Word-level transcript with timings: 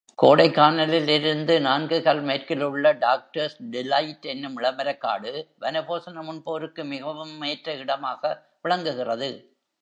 கோடைக்கானலிலிருந்து 0.19 1.61
நான்கு 1.61 2.01
கல் 2.01 2.21
மேற்கிலுள்ள 2.21 2.93
doctors 2.97 3.57
delight 3.71 4.25
என்னும் 4.25 4.57
இளமரக்காடு, 4.59 5.33
வனபோசனம் 5.59 6.27
உண்போருக்கு 6.27 6.83
மிகவும் 6.85 7.41
ஏற்ற 7.41 7.75
இடமாக 7.75 8.33
விளங்குகிறது. 8.61 9.29